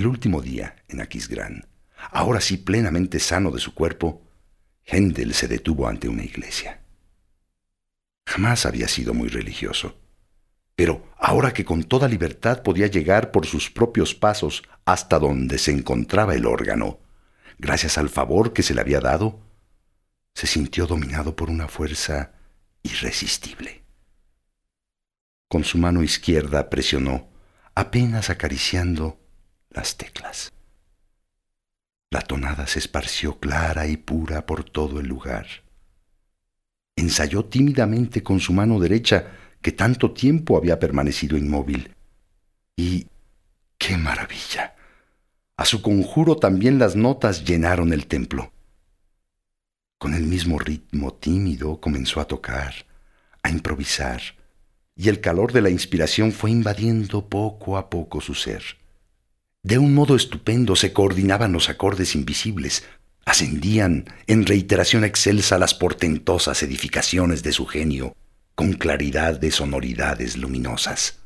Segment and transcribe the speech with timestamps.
[0.00, 1.68] El último día en Aquisgrán,
[2.10, 4.22] ahora sí plenamente sano de su cuerpo,
[4.82, 6.80] Händel se detuvo ante una iglesia.
[8.24, 10.00] Jamás había sido muy religioso,
[10.74, 15.70] pero ahora que con toda libertad podía llegar por sus propios pasos hasta donde se
[15.70, 17.00] encontraba el órgano,
[17.58, 19.42] gracias al favor que se le había dado,
[20.32, 22.32] se sintió dominado por una fuerza
[22.82, 23.84] irresistible.
[25.46, 27.28] Con su mano izquierda presionó,
[27.74, 29.19] apenas acariciando,
[29.70, 30.52] las teclas.
[32.10, 35.46] La tonada se esparció clara y pura por todo el lugar.
[36.96, 41.94] Ensayó tímidamente con su mano derecha, que tanto tiempo había permanecido inmóvil.
[42.76, 43.06] Y
[43.78, 44.74] ¡qué maravilla!
[45.56, 48.52] A su conjuro también las notas llenaron el templo.
[49.98, 52.74] Con el mismo ritmo tímido comenzó a tocar,
[53.42, 54.22] a improvisar,
[54.96, 58.79] y el calor de la inspiración fue invadiendo poco a poco su ser.
[59.62, 62.84] De un modo estupendo se coordinaban los acordes invisibles,
[63.26, 68.16] ascendían en reiteración excelsa las portentosas edificaciones de su genio,
[68.54, 71.18] con claridad de sonoridades luminosas.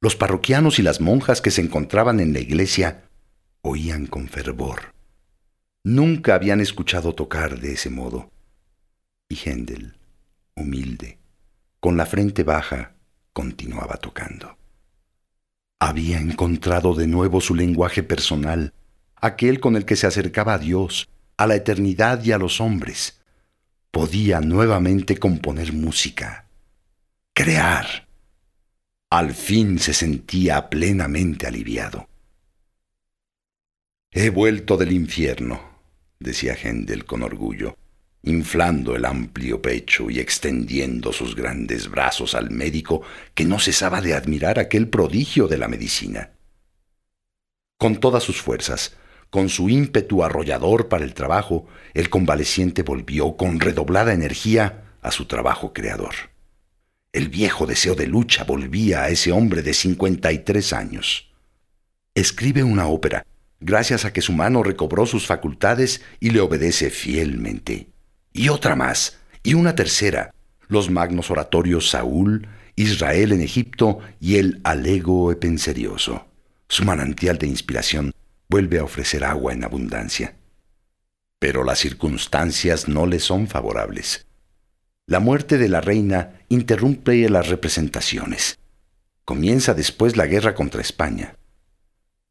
[0.00, 3.04] Los parroquianos y las monjas que se encontraban en la iglesia
[3.62, 4.92] oían con fervor.
[5.84, 8.30] Nunca habían escuchado tocar de ese modo.
[9.28, 9.96] Y Händel,
[10.56, 11.18] humilde,
[11.78, 12.94] con la frente baja,
[13.32, 14.56] continuaba tocando.
[15.84, 18.72] Había encontrado de nuevo su lenguaje personal,
[19.16, 23.20] aquel con el que se acercaba a Dios, a la eternidad y a los hombres.
[23.90, 26.46] Podía nuevamente componer música,
[27.34, 28.06] crear.
[29.10, 32.08] Al fin se sentía plenamente aliviado.
[34.12, 35.60] He vuelto del infierno,
[36.20, 37.76] decía Händel con orgullo,
[38.22, 43.02] inflando el amplio pecho y extendiendo sus grandes brazos al médico
[43.34, 46.30] que no cesaba de admirar aquel prodigio de la medicina.
[47.78, 48.96] Con todas sus fuerzas,
[49.28, 55.24] con su ímpetu arrollador para el trabajo, el convaleciente volvió con redoblada energía a su
[55.24, 56.14] trabajo creador.
[57.12, 61.30] El viejo deseo de lucha volvía a ese hombre de cincuenta y tres años.
[62.14, 63.26] Escribe una ópera
[63.62, 67.91] gracias a que su mano recobró sus facultades y le obedece fielmente.
[68.32, 70.34] Y otra más, y una tercera,
[70.68, 76.26] los magnos oratorios Saúl, Israel en Egipto y el Alego Epenserioso.
[76.68, 78.12] Su manantial de inspiración
[78.48, 80.36] vuelve a ofrecer agua en abundancia.
[81.38, 84.26] Pero las circunstancias no le son favorables.
[85.06, 88.58] La muerte de la reina interrumpe las representaciones.
[89.24, 91.36] Comienza después la guerra contra España.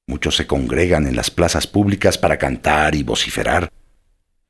[0.08, 3.72] Muchos se congregan en las plazas públicas para cantar y vociferar,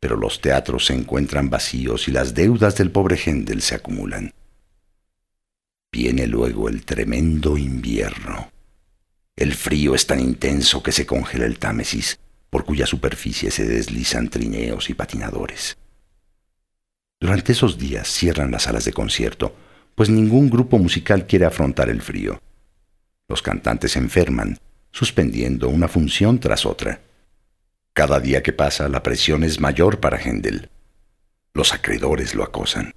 [0.02, 4.34] pero los teatros se encuentran vacíos y las deudas del pobre Händel se acumulan.
[5.92, 8.52] Viene luego el tremendo invierno.
[9.36, 12.20] El frío es tan intenso que se congela el Támesis,
[12.50, 15.78] por cuya superficie se deslizan trineos y patinadores.
[17.20, 19.56] Durante esos días cierran las salas de concierto,
[19.94, 22.42] pues ningún grupo musical quiere afrontar el frío.
[23.30, 24.58] Los cantantes enferman
[24.92, 27.02] suspendiendo una función tras otra.
[27.94, 30.70] Cada día que pasa la presión es mayor para Händel.
[31.54, 32.94] Los acreedores lo acosan.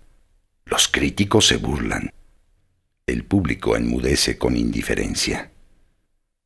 [0.67, 2.13] Los críticos se burlan.
[3.07, 5.51] El público enmudece con indiferencia.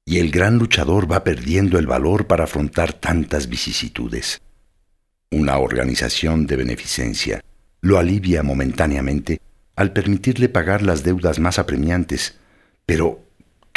[0.05, 4.41] Y el gran luchador va perdiendo el valor para afrontar tantas vicisitudes.
[5.31, 7.45] Una organización de beneficencia
[7.81, 9.41] lo alivia momentáneamente
[9.77, 12.39] al permitirle pagar las deudas más apremiantes,
[12.87, 13.29] pero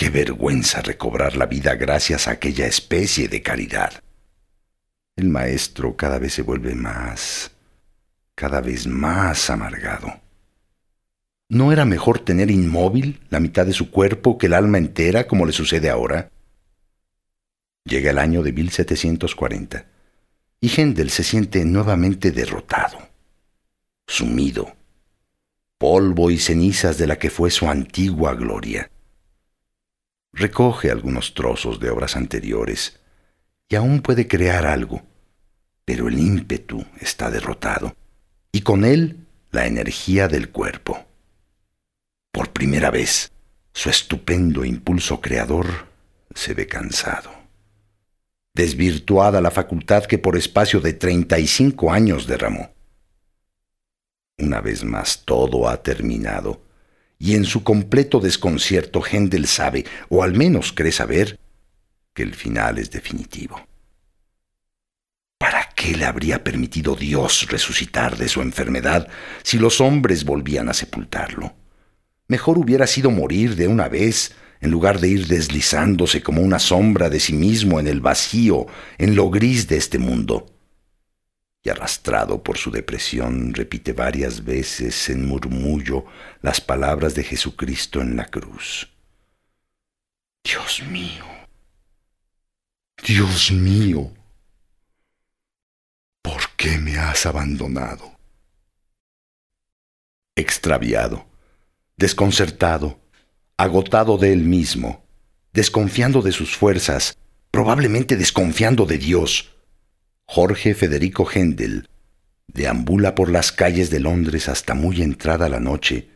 [0.02, 4.02] Qué vergüenza recobrar la vida gracias a aquella especie de caridad.
[5.16, 7.52] El maestro cada vez se vuelve más,
[8.36, 10.22] cada vez más amargado.
[11.50, 15.46] ¿No era mejor tener inmóvil la mitad de su cuerpo que el alma entera, como
[15.46, 16.32] le sucede ahora?
[17.84, 19.86] Llega el año de 1740
[20.62, 23.00] y Händel se siente nuevamente derrotado,
[24.08, 24.76] sumido,
[25.78, 28.92] polvo y cenizas de la que fue su antigua gloria
[30.34, 33.00] recoge algunos trozos de obras anteriores
[33.72, 35.02] y aún puede crear algo,
[35.86, 37.96] pero el ímpetu está derrotado
[38.52, 41.06] y con él la energía del cuerpo.
[42.34, 43.32] Por primera vez,
[43.74, 45.88] su estupendo impulso creador
[46.36, 47.32] se ve cansado.
[48.54, 52.74] Desvirtuada la facultad que por espacio de 35 años derramó.
[54.38, 56.62] Una vez más todo ha terminado
[57.18, 61.40] y en su completo desconcierto Händel sabe, o al menos cree saber,
[62.14, 63.60] que el final es definitivo.
[65.38, 69.08] ¿Para qué le habría permitido Dios resucitar de su enfermedad
[69.44, 71.56] si los hombres volvían a sepultarlo?
[72.28, 77.10] Mejor hubiera sido morir de una vez en lugar de ir deslizándose como una sombra
[77.10, 78.68] de sí mismo en el vacío,
[79.00, 80.46] en lo gris de este mundo.
[81.64, 86.06] Y arrastrado por su depresión, repite varias veces en murmullo
[86.42, 88.88] las palabras de Jesucristo en la cruz.
[90.44, 91.26] Dios mío,
[93.06, 94.12] Dios mío,
[96.22, 98.16] ¿por qué me has abandonado?
[100.36, 101.26] Extraviado,
[101.98, 103.00] desconcertado,
[103.58, 105.04] agotado de él mismo,
[105.52, 107.18] desconfiando de sus fuerzas,
[107.50, 109.52] probablemente desconfiando de Dios,
[110.26, 111.90] Jorge Federico Händel
[112.48, 116.10] deambula por las calles de Londres hasta muy entrada la noche,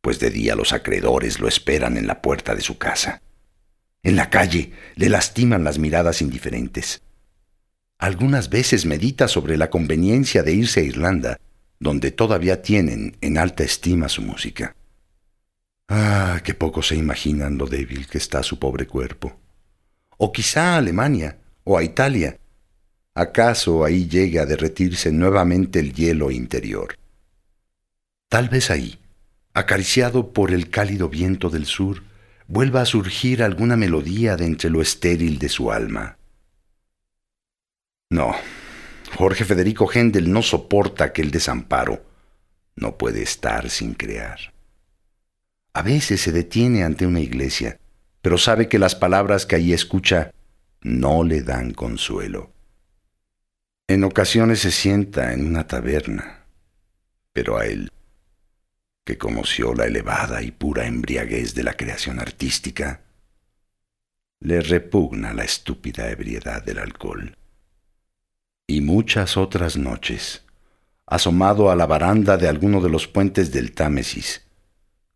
[0.00, 3.20] pues de día los acreedores lo esperan en la puerta de su casa.
[4.06, 7.02] En la calle le lastiman las miradas indiferentes.
[7.98, 11.40] Algunas veces medita sobre la conveniencia de irse a Irlanda,
[11.80, 14.76] donde todavía tienen en alta estima su música.
[15.88, 19.40] Ah, qué poco se imaginan lo débil que está su pobre cuerpo.
[20.18, 22.38] O quizá a Alemania o a Italia.
[23.12, 26.96] ¿Acaso ahí llegue a derretirse nuevamente el hielo interior?
[28.28, 29.00] Tal vez ahí,
[29.52, 32.04] acariciado por el cálido viento del sur,
[32.48, 36.18] vuelva a surgir alguna melodía de entre lo estéril de su alma.
[38.10, 38.34] No,
[39.16, 42.04] Jorge Federico Händel no soporta aquel desamparo.
[42.76, 44.52] No puede estar sin crear.
[45.72, 47.78] A veces se detiene ante una iglesia,
[48.22, 50.30] pero sabe que las palabras que allí escucha
[50.82, 52.52] no le dan consuelo.
[53.88, 56.44] En ocasiones se sienta en una taberna,
[57.32, 57.90] pero a él
[59.06, 63.02] que conoció la elevada y pura embriaguez de la creación artística,
[64.40, 67.38] le repugna la estúpida ebriedad del alcohol.
[68.66, 70.42] Y muchas otras noches,
[71.06, 74.44] asomado a la baranda de alguno de los puentes del Támesis,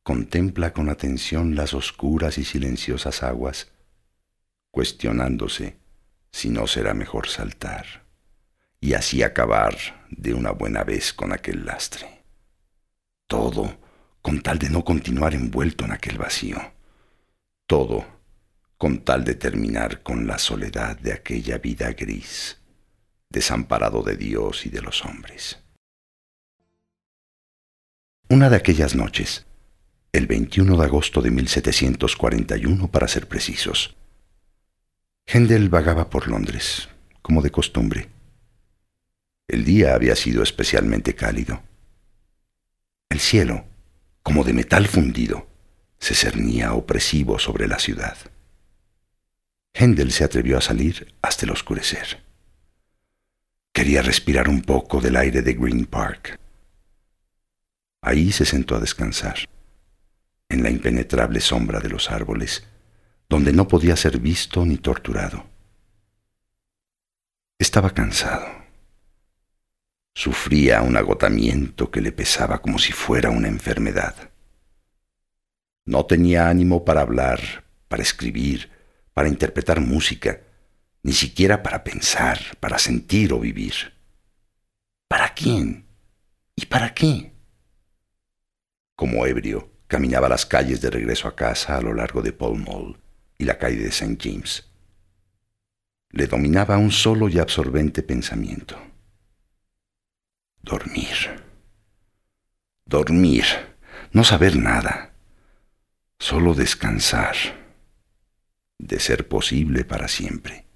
[0.04, 3.72] contempla con atención las oscuras y silenciosas aguas,
[4.70, 5.78] cuestionándose
[6.30, 8.04] si no será mejor saltar
[8.80, 9.76] y así acabar
[10.10, 12.22] de una buena vez con aquel lastre.
[13.26, 13.79] Todo
[14.22, 16.58] con tal de no continuar envuelto en aquel vacío.
[17.66, 18.20] Todo
[18.80, 22.58] con tal de terminar con la soledad de aquella vida gris,
[23.28, 25.58] desamparado de Dios y de los hombres.
[28.30, 29.44] Una de aquellas noches,
[30.12, 33.96] el 21 de agosto de 1741 para ser precisos,
[35.26, 36.88] Händel vagaba por Londres,
[37.20, 38.08] como de costumbre.
[39.46, 41.62] El día había sido especialmente cálido.
[43.10, 43.66] El cielo,
[44.30, 45.48] como de metal fundido,
[45.98, 48.16] se cernía opresivo sobre la ciudad.
[49.74, 52.22] Händel se atrevió a salir hasta el oscurecer.
[53.72, 56.38] Quería respirar un poco del aire de Green Park.
[58.02, 59.48] Ahí se sentó a descansar,
[60.48, 62.68] en la impenetrable sombra de los árboles,
[63.28, 65.44] donde no podía ser visto ni torturado.
[67.58, 68.59] Estaba cansado
[70.14, 74.30] Sufría un agotamiento que le pesaba como si fuera una enfermedad.
[75.86, 78.70] No tenía ánimo para hablar, para escribir,
[79.14, 80.40] para interpretar música,
[81.02, 83.94] ni siquiera para pensar, para sentir o vivir.
[85.08, 85.86] ¿Para quién?
[86.54, 87.32] ¿Y para qué?
[88.94, 92.98] Como ebrio, caminaba las calles de regreso a casa a lo largo de Pall Mall
[93.38, 94.18] y la calle de St.
[94.20, 94.68] James.
[96.10, 98.89] Le dominaba un solo y absorbente pensamiento
[100.62, 101.42] Dormir.
[102.84, 103.44] Dormir.
[104.12, 105.12] No saber nada.
[106.18, 107.36] Solo descansar.
[108.78, 110.66] De ser posible para siempre.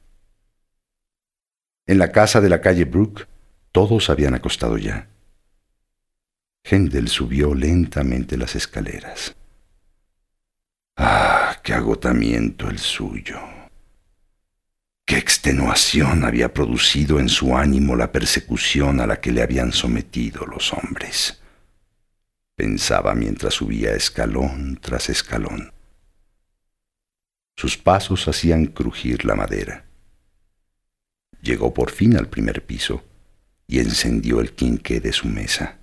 [1.86, 3.26] En la casa de la calle Brook,
[3.72, 5.08] todos habían acostado ya.
[6.62, 9.36] Hendel subió lentamente las escaleras.
[10.96, 13.38] Ah, qué agotamiento el suyo.
[15.06, 20.46] Qué extenuación había producido en su ánimo la persecución a la que le habían sometido
[20.46, 21.42] los hombres.
[22.56, 25.74] Pensaba mientras subía escalón tras escalón.
[27.54, 29.84] Sus pasos hacían crujir la madera.
[31.42, 33.04] Llegó por fin al primer piso
[33.66, 35.78] y encendió el quinqué de su mesa.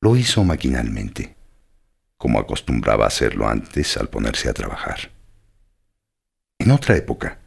[0.00, 1.34] Lo hizo maquinalmente,
[2.16, 5.10] como acostumbraba hacerlo antes al ponerse a trabajar.
[6.58, 7.40] En otra época,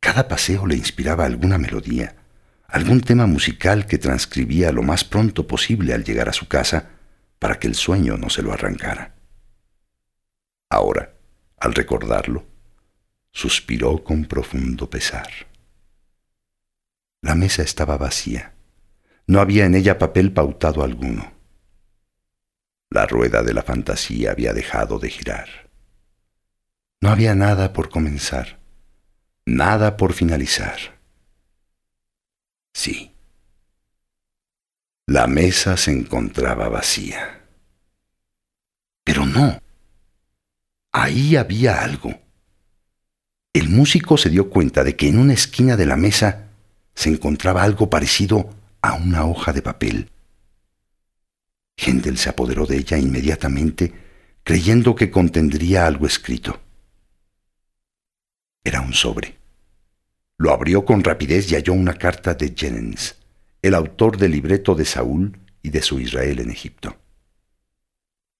[0.00, 2.16] cada paseo le inspiraba alguna melodía,
[2.66, 6.90] algún tema musical que transcribía lo más pronto posible al llegar a su casa
[7.38, 9.14] para que el sueño no se lo arrancara.
[10.68, 11.14] Ahora,
[11.56, 12.46] al recordarlo,
[13.32, 15.28] suspiró con profundo pesar.
[17.20, 18.54] La mesa estaba vacía.
[19.26, 21.32] No había en ella papel pautado alguno.
[22.90, 25.70] La rueda de la fantasía había dejado de girar.
[27.00, 28.57] No había nada por comenzar,
[29.48, 30.78] nada por finalizar.
[32.72, 33.12] Sí.
[35.06, 37.42] La mesa se encontraba vacía.
[39.04, 39.60] Pero no.
[40.92, 42.12] Ahí había algo.
[43.54, 46.48] El músico se dio cuenta de que en una esquina de la mesa
[46.94, 48.50] se encontraba algo parecido
[48.82, 50.10] a una hoja de papel.
[51.76, 53.94] Händel se apoderó de ella inmediatamente,
[54.42, 56.60] creyendo que contendría algo escrito.
[58.68, 59.34] Era un sobre.
[60.36, 63.16] Lo abrió con rapidez y halló una carta de Jennings,
[63.62, 66.98] el autor del libreto de Saúl y de su Israel en Egipto.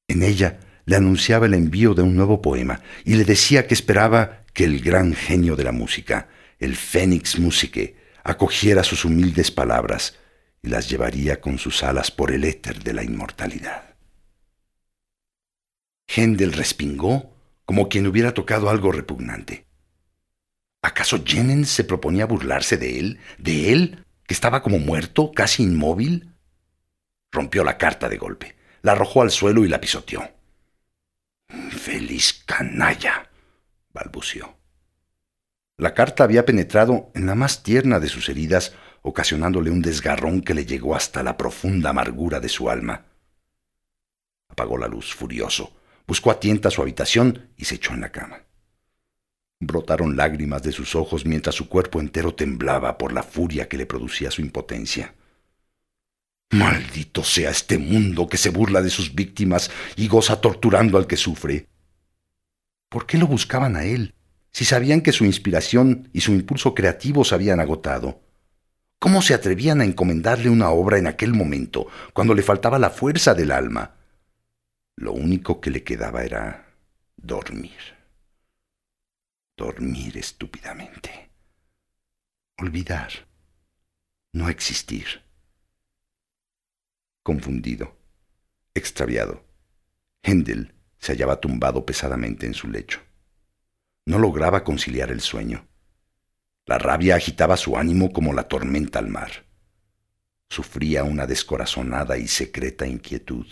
[0.06, 4.44] En ella le anunciaba el envío de un nuevo poema y le decía que esperaba
[4.52, 10.18] que el gran genio de la música, el Fénix Musique, acogiera sus humildes palabras
[10.61, 13.94] y las llevaría con sus alas por el éter de la inmortalidad.
[16.06, 19.67] Händel respingó como quien hubiera tocado algo repugnante.
[20.88, 23.21] ¿Acaso Jennings se proponía burlarse de él?
[23.37, 26.33] ¿De él, que estaba como muerto, casi inmóvil?
[27.30, 30.23] Rompió la carta de golpe, la arrojó al suelo y la pisoteó.
[31.47, 33.30] ¡Feliz canalla!
[33.92, 34.57] balbució.
[35.76, 40.54] La carta había penetrado en la más tierna de sus heridas, ocasionándole un desgarrón que
[40.54, 43.04] le llegó hasta la profunda amargura de su alma.
[44.49, 45.71] Apagó la luz furioso,
[46.07, 48.47] buscó a tienta su habitación y se echó en la cama.
[49.60, 53.86] Brotaron lágrimas de sus ojos mientras su cuerpo entero temblaba por la furia que le
[53.86, 55.14] producía su impotencia.
[56.50, 61.16] Maldito sea este mundo que se burla de sus víctimas y goza torturando al que
[61.16, 61.66] sufre.
[62.88, 64.14] ¿Por qué lo buscaban a él,
[64.52, 68.22] si sabían que su inspiración y su impulso creativo se habían agotado?
[69.00, 73.34] ¿Cómo se atrevían a encomendarle una obra en aquel momento, cuando le faltaba la fuerza
[73.34, 73.96] del alma?
[74.96, 76.74] Lo único que le quedaba era
[77.16, 77.97] dormir
[79.58, 81.30] dormir estúpidamente,
[82.56, 83.10] olvidar,
[84.32, 85.24] no existir.
[87.24, 87.98] Confundido,
[88.72, 89.44] extraviado,
[90.22, 93.00] Händel se hallaba tumbado pesadamente en su lecho.
[94.06, 95.66] No lograba conciliar el sueño.
[96.64, 99.44] La rabia agitaba su ánimo como la tormenta al mar.
[100.48, 103.46] Sufría una descorazonada y secreta inquietud.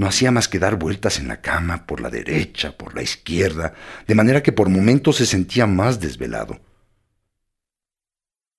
[0.00, 3.74] No hacía más que dar vueltas en la cama, por la derecha, por la izquierda,
[4.06, 6.58] de manera que por momentos se sentía más desvelado.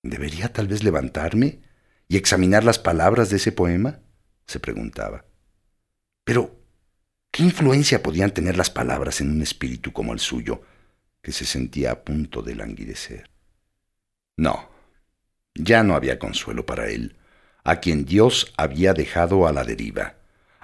[0.03, 1.63] ¿Debería tal vez levantarme
[2.07, 4.01] y examinar las palabras de ese poema?
[4.45, 5.25] se preguntaba.
[6.23, 6.63] Pero,
[7.31, 10.61] ¿qué influencia podían tener las palabras en un espíritu como el suyo,
[11.23, 13.31] que se sentía a punto de languidecer?
[14.37, 14.69] No,
[15.55, 17.17] ya no había consuelo para él,
[17.63, 20.20] a quien Dios había dejado a la deriva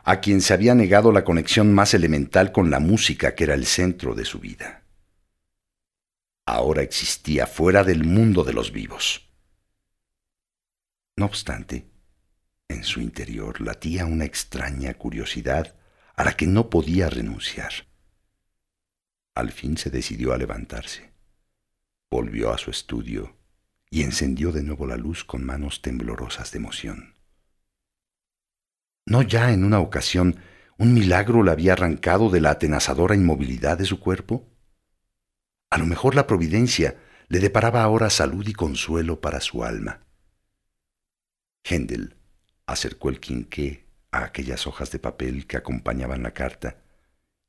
[0.09, 3.65] a quien se había negado la conexión más elemental con la música que era el
[3.65, 4.85] centro de su vida.
[6.45, 9.29] Ahora existía fuera del mundo de los vivos.
[11.17, 11.89] No obstante,
[12.69, 15.75] en su interior latía una extraña curiosidad
[16.15, 17.73] a la que no podía renunciar.
[19.35, 21.11] Al fin se decidió a levantarse.
[22.09, 23.35] Volvió a su estudio
[23.89, 27.16] y encendió de nuevo la luz con manos temblorosas de emoción.
[29.07, 30.35] ¿No ya en una ocasión
[30.77, 34.45] un milagro la había arrancado de la atenazadora inmovilidad de su cuerpo?
[35.69, 36.97] A lo mejor la providencia
[37.29, 40.01] le deparaba ahora salud y consuelo para su alma.
[41.63, 42.17] Händel
[42.65, 46.75] acercó el quinqué a aquellas hojas de papel que acompañaban la carta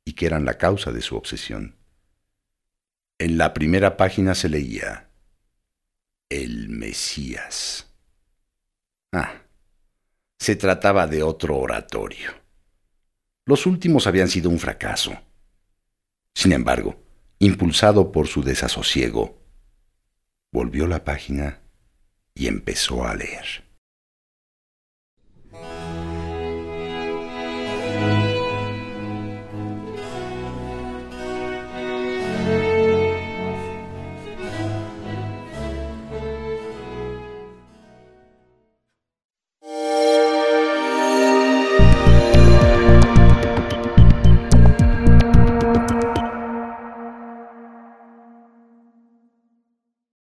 [0.05, 1.75] y que eran la causa de su obsesión.
[3.19, 5.11] En la primera página se leía
[6.29, 7.93] El Mesías.
[9.11, 9.43] Ah,
[10.39, 12.31] se trataba de otro oratorio.
[13.45, 15.13] Los últimos habían sido un fracaso.
[16.35, 17.03] Sin embargo,
[17.39, 19.43] impulsado por su desasosiego,
[20.53, 21.61] volvió la página
[22.35, 23.68] y empezó a leer.